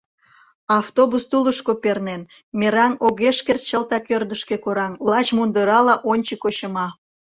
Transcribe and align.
Автобус 0.79 1.23
тулышко 1.31 1.73
пернен 1.83 2.21
мераҥ, 2.59 2.91
огеш 3.07 3.37
керт 3.45 3.61
чылтак 3.69 4.05
ӧрдыжкӧ 4.15 4.55
кораҥ— 4.63 4.93
лач 5.09 5.27
мундырала 5.37 5.95
ончыко 6.11 6.49
чыма. 6.57 6.87